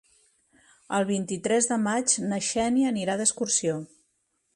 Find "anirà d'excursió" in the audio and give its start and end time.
2.95-3.77